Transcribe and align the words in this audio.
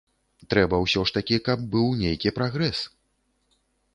Трэба 0.53 0.75
ўсё 0.83 1.01
ж 1.09 1.13
такі, 1.17 1.37
каб 1.49 1.67
быў 1.75 1.87
нейкі 2.01 2.33
прагрэс. 2.37 2.79